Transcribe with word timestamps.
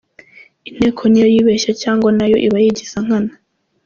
Inteko 0.69 1.01
niyo 1.07 1.27
yibeshya 1.33 1.71
cg 1.81 2.01
nayo 2.17 2.37
iba 2.47 2.57
yigiza 2.63 2.97
nkana? 3.05 3.31